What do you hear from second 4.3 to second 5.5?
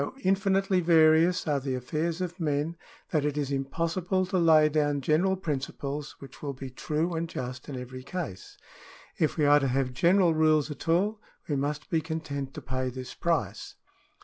lay down general